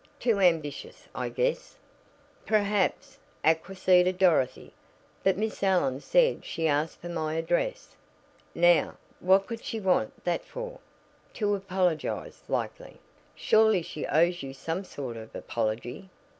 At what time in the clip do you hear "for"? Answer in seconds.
7.01-7.07, 10.43-10.79